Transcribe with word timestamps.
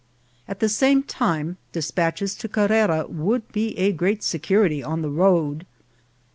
At 0.47 0.61
the 0.61 0.67
same 0.67 1.03
time, 1.03 1.57
de 1.73 1.79
spatches 1.79 2.35
to 2.39 2.49
Carrera 2.49 3.05
would 3.07 3.51
be 3.51 3.77
a 3.77 3.91
great 3.91 4.23
security 4.23 4.81
on 4.81 5.03
the 5.03 5.11
road. 5.11 5.63